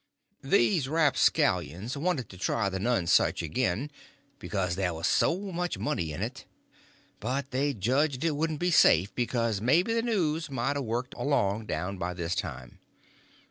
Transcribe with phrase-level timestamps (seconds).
[0.41, 3.91] These rapscallions wanted to try the Nonesuch again,
[4.39, 6.45] because there was so much money in it,
[7.19, 11.67] but they judged it wouldn't be safe, because maybe the news might a worked along
[11.67, 12.79] down by this time.